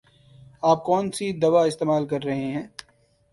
[0.63, 2.67] آپ کون سی دوا استعمال کر رہے ہیں؟